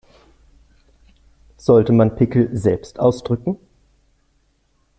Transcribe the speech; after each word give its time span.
Sollte 1.57 1.91
man 1.91 2.15
Pickel 2.15 2.49
selbst 2.57 2.97
ausdrücken? 2.99 3.59